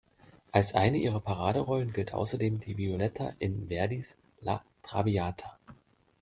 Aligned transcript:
Als 0.51 0.73
eine 0.73 0.97
ihrer 0.97 1.19
Paraderollen 1.19 1.93
gilt 1.93 2.11
außerdem 2.15 2.59
die 2.59 2.75
Violetta 2.75 3.35
in 3.37 3.67
Verdis 3.67 4.17
"La 4.41 4.63
traviata". 4.81 5.59